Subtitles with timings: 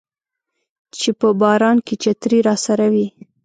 [0.99, 3.07] چې په باران کې چترۍ راسره وي